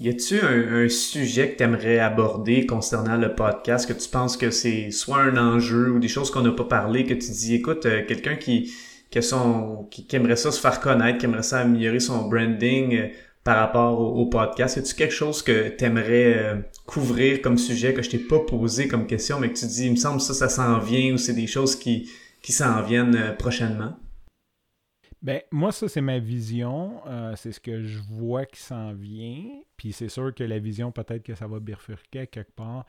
[0.00, 4.52] Y a-tu un, sujet que tu aimerais aborder concernant le podcast, que tu penses que
[4.52, 7.84] c'est soit un enjeu ou des choses qu'on n'a pas parlé, que tu dis, écoute,
[7.84, 8.72] euh, quelqu'un qui,
[9.10, 13.08] qui, son, qui, aimerait ça se faire connaître, qui aimerait ça améliorer son branding euh,
[13.42, 16.54] par rapport au, podcast, y a-tu quelque chose que tu aimerais euh,
[16.86, 19.92] couvrir comme sujet que je t'ai pas posé comme question, mais que tu dis, il
[19.92, 22.08] me semble ça, ça s'en vient ou c'est des choses qui,
[22.40, 23.96] qui s'en viennent prochainement?
[25.20, 27.02] Ben, moi, ça, c'est ma vision.
[27.06, 29.44] Euh, c'est ce que je vois qui s'en vient.
[29.76, 32.86] Puis c'est sûr que la vision, peut-être que ça va bifurquer quelque part.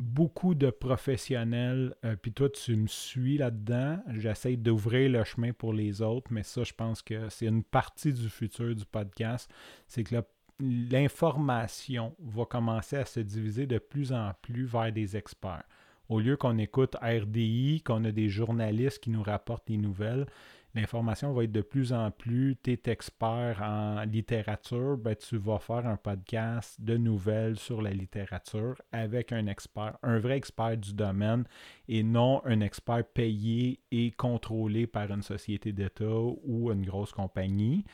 [0.00, 3.98] Beaucoup de professionnels, euh, puis toi, tu me suis là-dedans.
[4.08, 8.14] J'essaie d'ouvrir le chemin pour les autres, mais ça, je pense que c'est une partie
[8.14, 9.50] du futur du podcast.
[9.86, 10.16] C'est que
[10.58, 15.64] l'information va commencer à se diviser de plus en plus vers des experts.
[16.08, 20.26] Au lieu qu'on écoute RDI, qu'on a des journalistes qui nous rapportent des nouvelles,
[20.74, 25.58] l'information va être de plus en plus, tu es expert en littérature, ben, tu vas
[25.58, 30.94] faire un podcast de nouvelles sur la littérature avec un expert, un vrai expert du
[30.94, 31.44] domaine
[31.88, 37.84] et non un expert payé et contrôlé par une société d'État ou une grosse compagnie.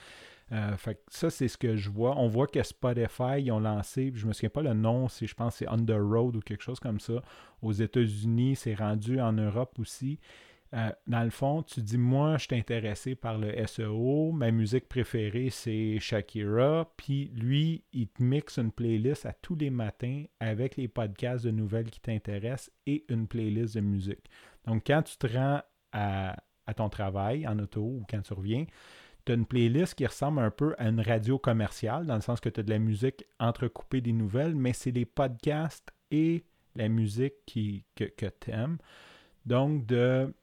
[0.53, 0.77] Euh,
[1.09, 2.17] ça, c'est ce que je vois.
[2.17, 5.57] On voit que Spotify, ils ont lancé, je me souviens pas le nom, je pense
[5.57, 7.23] c'est Under Road ou quelque chose comme ça.
[7.63, 10.21] Aux États-Unis, c'est rendu en Europe aussi.
[10.77, 14.89] Euh, dans le fond, tu dis, moi, je suis intéressé par le SEO, ma musique
[14.89, 20.77] préférée, c'est Shakira, puis lui, il te mixe une playlist à tous les matins avec
[20.77, 24.29] les podcasts de nouvelles qui t'intéressent et une playlist de musique.
[24.67, 25.63] Donc, quand tu te rends
[25.93, 26.37] à,
[26.77, 28.67] ton travail en auto ou quand tu reviens,
[29.25, 32.39] tu as une playlist qui ressemble un peu à une radio commerciale, dans le sens
[32.39, 36.91] que tu as de la musique entrecoupée des nouvelles, mais c'est les podcasts et la
[36.91, 38.77] musique que, que tu aimes.
[39.47, 40.35] Donc, de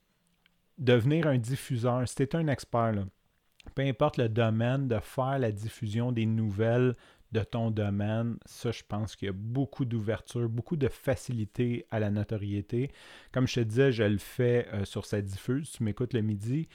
[0.84, 3.06] devenir un diffuseur, si tu un expert,
[3.76, 6.94] peu importe le domaine, de faire la diffusion des nouvelles
[7.32, 12.00] de ton domaine, ça, je pense qu'il y a beaucoup d'ouverture, beaucoup de facilité à
[12.00, 12.92] la notoriété.
[13.32, 16.68] Comme je te disais, je le fais euh, sur sa diffuse, tu m'écoutes le midi,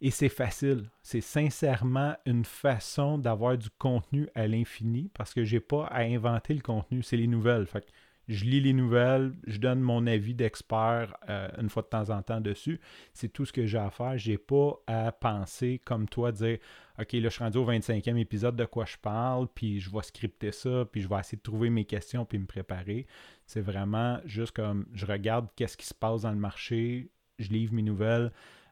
[0.00, 0.88] et c'est facile.
[1.02, 6.54] C'est sincèrement une façon d'avoir du contenu à l'infini parce que j'ai pas à inventer
[6.54, 7.66] le contenu, c'est les nouvelles.
[8.28, 12.22] Je lis les nouvelles, je donne mon avis d'expert euh, une fois de temps en
[12.22, 12.78] temps dessus.
[13.14, 14.18] C'est tout ce que j'ai à faire.
[14.18, 16.58] Je n'ai pas à penser comme toi, dire
[16.98, 20.02] OK, là, je suis rendu au 25e épisode de quoi je parle, puis je vais
[20.02, 23.06] scripter ça, puis je vais essayer de trouver mes questions, puis me préparer.
[23.46, 27.72] C'est vraiment juste comme je regarde qu'est-ce qui se passe dans le marché, je livre
[27.72, 28.30] mes nouvelles.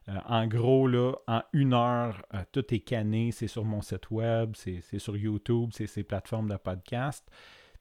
[0.09, 3.31] Euh, en gros, là, en une heure, euh, tout est canné.
[3.31, 7.29] C'est sur mon site web, c'est sur YouTube, c'est ces plateformes de podcast.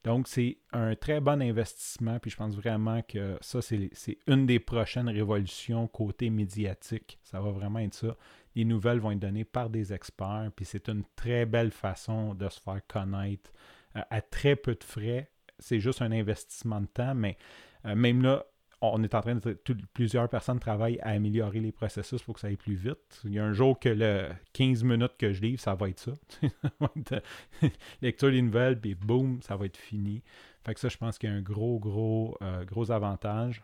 [0.07, 3.91] Donc, c'est un très bon investissement, puis je pense vraiment que ça, c'est
[4.29, 7.19] une des prochaines révolutions côté médiatique.
[7.25, 8.17] Ça va vraiment être ça.
[8.55, 12.49] Les nouvelles vont être données par des experts, puis c'est une très belle façon de
[12.49, 13.51] se faire connaître
[13.97, 15.29] euh, à très peu de frais.
[15.59, 17.37] C'est juste un investissement de temps, mais
[17.85, 18.47] euh, même là,
[18.81, 19.59] on est en train de.
[19.93, 23.21] plusieurs personnes travaillent à améliorer les processus pour que ça aille plus vite.
[23.25, 26.01] Il y a un jour que le 15 minutes que je livre, ça va être
[26.01, 26.13] ça.
[28.03, 30.23] Lecture des nouvelles, puis boum, ça va être fini.
[30.65, 33.63] Fait que ça, je pense qu'il y a un gros, gros, euh, gros avantage.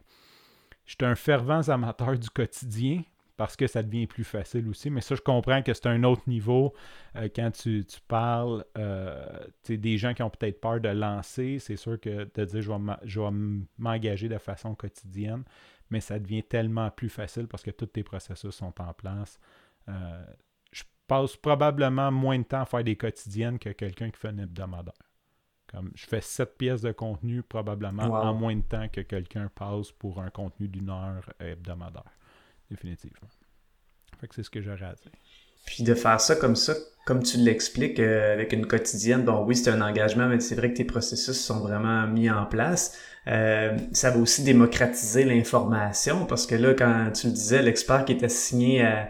[0.86, 3.02] Je suis un fervent amateur du quotidien
[3.42, 4.88] parce que ça devient plus facile aussi.
[4.88, 6.72] Mais ça, je comprends que c'est un autre niveau
[7.16, 9.26] euh, quand tu, parles euh,
[9.68, 11.58] des gens qui ont peut-être peur de lancer.
[11.58, 12.62] C'est sûr que de dire
[13.02, 13.30] je vais
[13.78, 15.42] m'engager de façon quotidienne,
[15.90, 19.40] mais ça devient tellement plus facile parce que tous tes processus sont en place.
[19.88, 20.24] Euh,
[20.70, 24.38] je passe probablement moins de temps à faire des quotidiennes que quelqu'un qui fait un
[24.38, 24.94] hebdomadaire.
[25.66, 29.90] Comme je fais sept pièces de contenu probablement en moins de temps que quelqu'un passe
[29.90, 32.04] pour un contenu d'une heure hebdomadaire
[32.72, 33.28] définitivement.
[34.20, 35.12] Fait que c'est ce que j'aurais à dire.
[35.66, 39.56] Puis de faire ça comme ça, comme tu l'expliques, euh, avec une quotidienne, bon oui,
[39.56, 42.98] c'est un engagement, mais c'est vrai que tes processus sont vraiment mis en place.
[43.28, 48.12] Euh, ça va aussi démocratiser l'information, parce que là, quand tu le disais, l'expert qui
[48.12, 49.08] est assigné à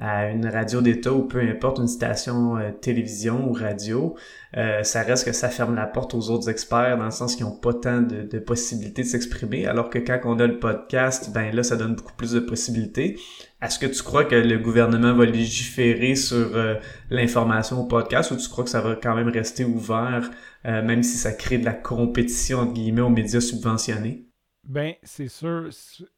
[0.00, 4.16] à une radio d'État ou peu importe, une station euh, télévision ou radio,
[4.56, 7.46] euh, ça reste que ça ferme la porte aux autres experts dans le sens qu'ils
[7.46, 11.54] n'ont pas tant de, possibilités de s'exprimer, alors que quand on a le podcast, ben
[11.54, 13.18] là, ça donne beaucoup plus de possibilités.
[13.60, 16.76] Est-ce que tu crois que le gouvernement va légiférer sur euh,
[17.10, 20.30] l'information au podcast ou tu crois que ça va quand même rester ouvert,
[20.64, 24.28] même si ça crée de la compétition, entre guillemets, aux médias subventionnés?
[24.64, 25.70] Ben, c'est sûr,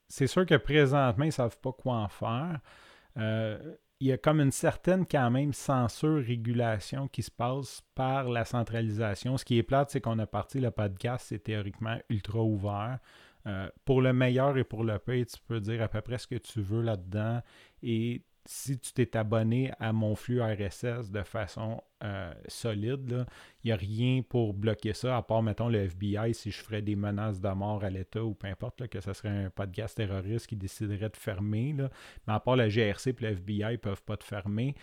[0.08, 2.58] c'est sûr que présentement, ils ne savent pas quoi en faire.
[3.16, 8.30] Euh, il y a comme une certaine quand même censure, régulation qui se passe par
[8.30, 9.36] la centralisation.
[9.36, 12.98] Ce qui est plate, c'est qu'on a parti le podcast, c'est théoriquement ultra ouvert.
[13.46, 16.26] Euh, pour le meilleur et pour le pire, tu peux dire à peu près ce
[16.26, 17.42] que tu veux là-dedans.
[17.82, 23.26] Et si tu t'es abonné à mon flux RSS de façon euh, solide,
[23.62, 26.82] il n'y a rien pour bloquer ça, à part, mettons, le FBI, si je ferais
[26.82, 30.46] des menaces de mort à l'État ou peu importe, que ce serait un podcast terroriste
[30.46, 31.74] qui déciderait de fermer.
[31.74, 34.74] Mais à part le GRC et le FBI, ne peuvent pas te fermer.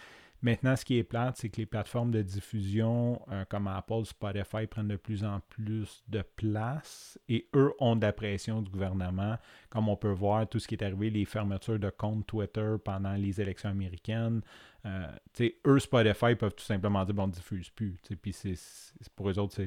[0.42, 4.68] Maintenant, ce qui est plate, c'est que les plateformes de diffusion euh, comme Apple, Spotify
[4.68, 9.38] prennent de plus en plus de place et eux ont de la pression du gouvernement.
[9.70, 13.14] Comme on peut voir, tout ce qui est arrivé, les fermetures de comptes Twitter pendant
[13.14, 14.42] les élections américaines.
[14.86, 17.98] Euh, eux, Spotify peuvent tout simplement dire bon, on ne diffuse plus.
[18.22, 18.36] Puis
[19.16, 19.60] pour eux autres,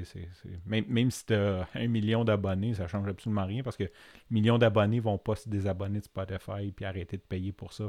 [0.67, 3.91] même, si tu as un million d'abonnés, ça ne change absolument rien parce que
[4.31, 7.89] millions d'abonnés ne vont pas se désabonner de Spotify et arrêter de payer pour ça.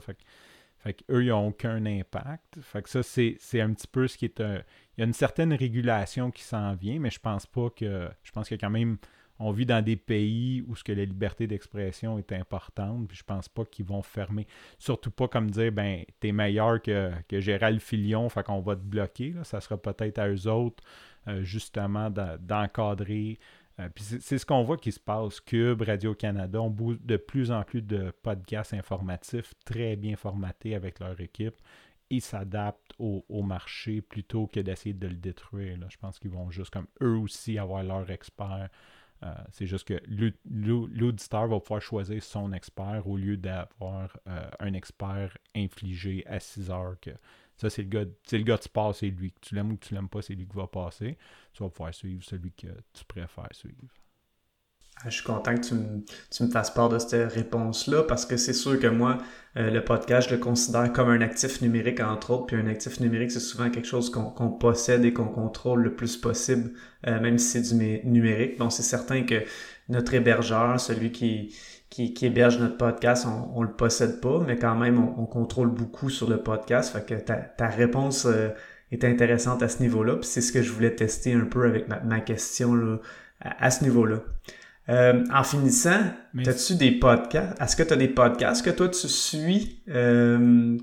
[0.84, 2.60] Fait qu'eux, ils n'ont aucun impact.
[2.62, 4.62] Fait que ça, c'est, un petit peu ce qui est un.
[4.98, 8.10] Il y a une certaine régulation qui s'en vient, mais je pense pas que.
[8.24, 8.98] Je pense que quand même.
[9.44, 13.24] On vit dans des pays où ce que la liberté d'expression est importante, puis je
[13.24, 14.46] pense pas qu'ils vont fermer.
[14.78, 18.82] Surtout pas comme dire ben t'es meilleur que, que Gérald Filion, fait qu'on va te
[18.82, 19.34] bloquer.
[19.41, 20.84] Ça sera peut-être à eux autres,
[21.28, 23.39] euh, justement, d'encadrer
[23.82, 25.39] euh, c'est ce qu'on voit qui se passe.
[25.39, 31.20] Cube, Radio-Canada ont de plus en plus de podcasts informatifs très bien formatés avec leur
[31.20, 31.56] équipe.
[32.10, 35.78] Ils s'adaptent au, marché plutôt que d'essayer de le détruire.
[35.89, 38.70] Je pense qu'ils vont juste comme eux aussi avoir leur expert.
[39.24, 44.74] Euh, c'est juste que l'auditeur va pouvoir choisir son expert au lieu d'avoir euh, un
[44.74, 46.96] expert infligé à 6 heures
[47.62, 49.32] ça, c'est le gars, c'est le gars de sport, c'est lui.
[49.32, 51.15] Que tu l'aimes ou que tu l'aimes pas, c'est lui qui va passer.
[51.54, 53.76] Tu vas pouvoir suivre celui que tu préfères suivre.
[55.04, 58.26] Ah, je suis content que tu me, tu me fasses part de cette réponse-là parce
[58.26, 59.19] que c'est sûr que moi,
[59.58, 62.47] euh, le podcast, je le considère comme un actif numérique, entre autres.
[62.47, 66.17] Puis un actif numérique, c'est souvent quelque chose qu'on possède et qu'on contrôle le plus
[66.17, 66.74] possible,
[67.06, 68.58] euh, même si c'est du numérique.
[68.58, 69.43] Bon, c'est certain que
[69.92, 71.56] notre hébergeur, celui qui,
[71.90, 76.10] qui, héberge notre podcast, on, on le possède pas, mais quand même, on, contrôle beaucoup
[76.10, 76.94] sur le podcast.
[76.94, 78.50] Fait que ta, ta réponse euh,
[78.92, 80.16] est intéressante à ce niveau-là.
[80.16, 82.98] Puis c'est ce que je voulais tester un peu avec ma, question là,
[83.42, 84.20] à ce niveau-là.
[84.90, 86.00] Euh, en finissant,
[86.46, 87.62] as-tu des podcasts?
[87.62, 90.78] Est-ce que tu as des podcasts que toi tu suis euh,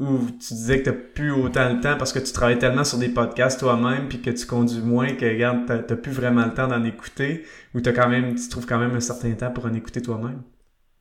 [0.00, 2.98] ou tu disais que tu plus autant le temps parce que tu travailles tellement sur
[2.98, 6.66] des podcasts toi-même puis que tu conduis moins que regarde, tu plus vraiment le temps
[6.66, 9.74] d'en écouter ou as quand même, tu trouves quand même un certain temps pour en
[9.74, 10.42] écouter toi-même?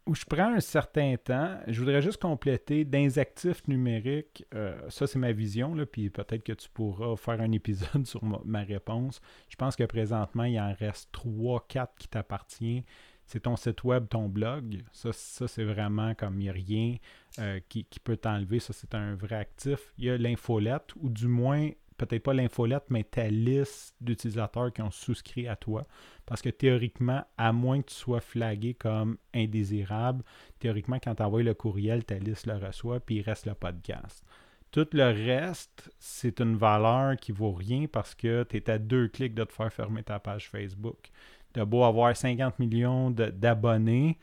[0.05, 1.57] où je prends un certain temps.
[1.67, 4.45] Je voudrais juste compléter dans actifs numériques.
[4.53, 8.23] Euh, ça, c'est ma vision, là, puis peut-être que tu pourras faire un épisode sur
[8.23, 9.21] ma, réponse.
[9.49, 12.83] Je pense que présentement, il en reste 3-4 qui t'appartient.
[13.25, 14.83] C'est ton site web, ton blog.
[14.91, 16.97] Ça, c'est vraiment comme il n'y a rien
[17.39, 18.59] euh, qui, qui, peut t'enlever.
[18.59, 19.93] Ça, c'est un vrai actif.
[19.97, 24.81] Il y a l'infolette, ou du moins peut-être pas l'infolette, mais ta liste d'utilisateurs qui
[24.81, 25.85] ont souscrit à toi.
[26.25, 30.23] Parce que théoriquement, à moins que tu sois flagué comme indésirable,
[30.59, 34.23] théoriquement, quand tu envoies le courriel, ta liste le reçoit, puis il reste le podcast.
[34.71, 39.07] Tout le reste, c'est une valeur qui vaut rien parce que tu es à deux
[39.07, 41.11] clics de te faire fermer ta page Facebook.
[41.53, 44.17] Tu as beau avoir 50 millions d'abonnés,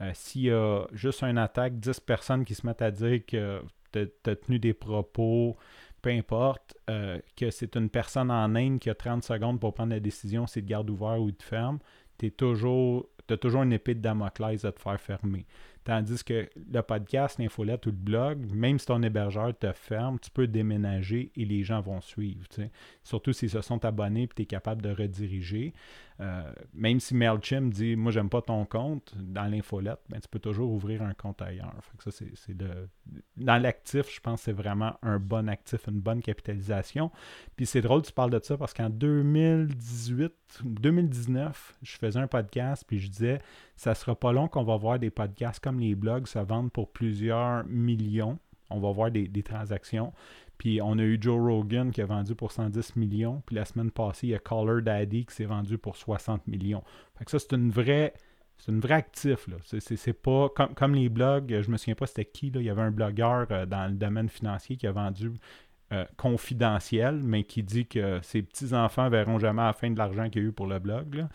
[0.00, 3.62] euh, s'il y a juste une attaque, 10 personnes qui se mettent à dire que
[3.92, 5.56] tu as tenu des propos
[6.00, 9.92] peu importe, euh, que c'est une personne en Inde qui a 30 secondes pour prendre
[9.92, 11.78] la décision si de garde ouvert ou de ferme,
[12.18, 15.46] tu as toujours une épée de Damoclès à te faire fermer.
[15.84, 20.30] Tandis que le podcast, l'infolette ou le blog, même si ton hébergeur te ferme, tu
[20.30, 22.46] peux déménager et les gens vont suivre.
[23.02, 25.72] Surtout s'ils se sont abonnés et tu es capable de rediriger.
[26.20, 30.38] Euh, même si MailChimp dit Moi, j'aime pas ton compte dans l'infolette, ben, tu peux
[30.38, 31.74] toujours ouvrir un compte ailleurs.
[31.98, 32.56] ça, c'est,
[33.36, 37.10] Dans l'actif, je pense que c'est vraiment un bon actif, une bonne capitalisation.
[37.56, 40.32] Puis c'est drôle, tu parles de ça parce qu'en 2018,
[40.64, 43.38] 2019, je faisais un podcast puis je disais
[43.76, 46.92] Ça sera pas long qu'on va voir des podcasts comme les blogs se vendre pour
[46.92, 48.38] plusieurs millions.
[48.68, 50.12] On va voir des, des transactions.
[50.60, 53.42] Puis on a eu Joe Rogan qui a vendu pour 110 millions.
[53.46, 56.84] Puis la semaine passée, il y a Caller Daddy qui s'est vendu pour 60 millions.
[57.16, 58.12] Fait que ça, c'est une vraie.
[58.58, 59.48] C'est une vraie actif.
[59.64, 62.50] C'est, pas comme, les blogs, je me souviens pas c'était qui.
[62.50, 62.60] Là.
[62.60, 65.32] Il y avait un blogueur euh, dans le domaine financier qui a vendu
[65.94, 70.42] euh, confidentiel, mais qui dit que ses petits-enfants verront jamais la fin de l'argent qu'il
[70.42, 71.26] y a eu pour le blog.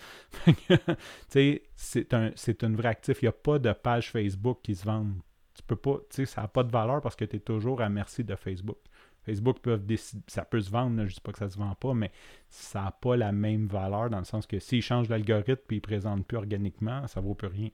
[1.29, 3.23] c'est, un, c'est une vraie actif.
[3.23, 5.07] Il n'y a pas de page Facebook qui se vend.
[5.55, 8.23] Tu peux pas, ça n'a pas de valeur parce que tu es toujours à merci
[8.23, 8.77] de Facebook.
[9.25, 11.57] Facebook peuvent décider, ça peut se vendre, je ne dis pas que ça ne se
[11.57, 12.11] vend pas, mais
[12.49, 15.75] ça n'a pas la même valeur dans le sens que s'ils changent l'algorithme et ils
[15.75, 17.69] ne présentent plus organiquement, ça ne vaut plus rien.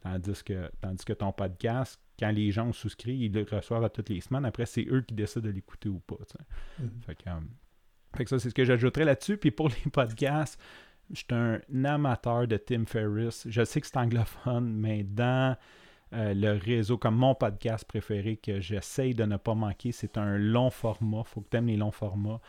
[0.00, 4.10] Tandis que, tandis que ton podcast, quand les gens souscrivent, ils le reçoivent à toutes
[4.10, 4.44] les semaines.
[4.44, 6.16] Après, c'est eux qui décident de l'écouter ou pas.
[6.16, 6.84] Mm-hmm.
[6.84, 7.40] Euh,
[8.14, 9.38] fait, que, ça, c'est ce que j'ajouterais là-dessus.
[9.38, 10.60] Puis pour les podcasts,
[11.10, 13.46] je suis un amateur de Tim Ferriss.
[13.48, 15.56] Je sais que c'est anglophone, mais dans
[16.14, 19.92] euh, le réseau, comme mon podcast préféré que j'essaye de ne pas manquer.
[19.92, 21.24] C'est un long format.
[21.24, 22.40] faut que tu aimes les longs formats.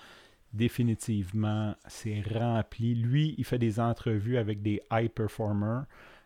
[0.54, 2.96] Définitivement, c'est rempli.
[2.96, 5.86] Lui, il fait des entrevues avec des high performers,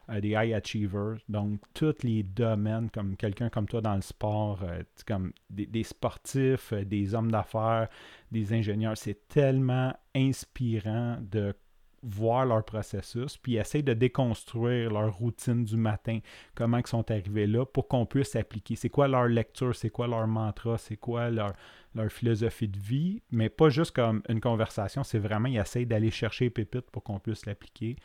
[0.09, 1.17] euh, des high achievers.
[1.29, 5.83] Donc, tous les domaines, comme quelqu'un comme toi dans le sport, euh, comme des, des
[5.83, 7.87] sportifs, des hommes d'affaires,
[8.31, 8.97] des ingénieurs.
[8.97, 11.55] C'est tellement inspirant de
[12.03, 16.19] voir leur processus, puis essayer de déconstruire leur routine du matin,
[16.55, 18.75] comment ils sont arrivés là, pour qu'on puisse appliquer.
[18.75, 21.53] C'est quoi leur lecture, c'est quoi leur mantra, c'est quoi leur,
[21.95, 26.11] leur philosophie de vie, mais pas juste comme une conversation, c'est vraiment, ils essayent d'aller
[26.11, 27.95] chercher les pépites pour qu'on puisse l'appliquer.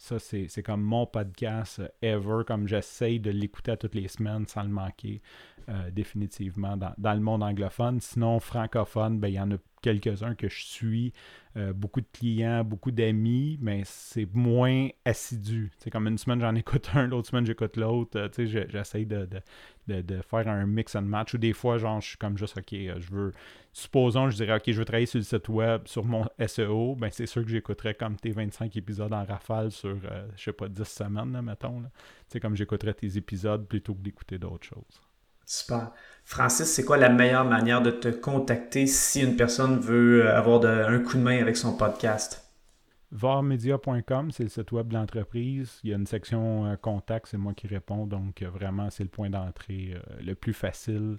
[0.00, 4.62] Ça, c'est comme mon podcast ever, comme j'essaye de l'écouter à toutes les semaines sans
[4.62, 5.20] le manquer,
[5.68, 8.00] euh, définitivement, dans, dans, le monde anglophone.
[8.00, 11.12] Sinon, francophone, ben, il y en a quelques-uns que je suis,
[11.58, 15.70] euh, beaucoup de clients, beaucoup d'amis, mais c'est moins assidu.
[15.76, 18.18] C'est comme une semaine j'en écoute un, l'autre semaine j'écoute l'autre.
[18.18, 19.42] Euh, j'essaie de, de,
[20.28, 21.34] faire un mix and match.
[21.34, 23.32] Ou des fois, genre, je suis comme juste, OK, euh, je veux.
[23.72, 26.96] Supposons, je dirais, OK, je veux travailler sur le site web, sur mon SEO.
[26.96, 29.96] Ben, c'est sûr que j'écouterais comme tes 25 épisodes en rafale sur,
[30.36, 31.82] je sais pas, 10 semaines, là, mettons.
[32.26, 35.00] sais comme j'écouterais tes épisodes plutôt que d'écouter d'autres choses.
[35.50, 35.90] Super.
[36.24, 40.64] Francis, c'est quoi la meilleure manière de te contacter si une personne veut euh, avoir
[40.64, 42.49] un coup de main avec son podcast?
[43.12, 45.80] Varmedia.com, c'est le site web de l'entreprise.
[45.82, 48.06] Il y a une section euh, contact, c'est moi qui réponds.
[48.06, 51.18] Donc, euh, vraiment, c'est le point d'entrée le plus facile.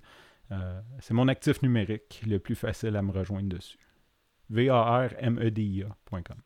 [0.99, 3.79] c'est mon actif numérique, le plus facile à me rejoindre dessus.
[4.49, 6.37] V-A-R-M-E-D-I-A.com.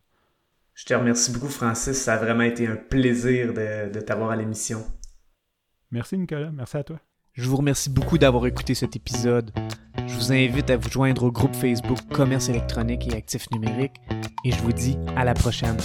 [0.75, 1.97] Je te remercie beaucoup, Francis.
[1.97, 4.83] Ça a vraiment été un plaisir de, de t'avoir à l'émission.
[5.91, 6.51] Merci, Nicolas.
[6.51, 6.99] Merci à toi.
[7.35, 9.51] Je vous remercie beaucoup d'avoir écouté cet épisode.
[10.07, 13.99] Je vous invite à vous joindre au groupe Facebook Commerce électronique et actifs numériques
[14.45, 15.75] et je vous dis à la prochaine.